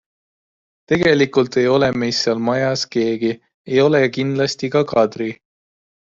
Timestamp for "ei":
1.63-1.67, 3.75-3.85